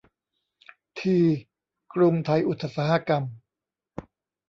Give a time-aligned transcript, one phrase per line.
[0.99, 1.17] ที
[1.93, 3.23] กรุงไทยอุตสาหกรรม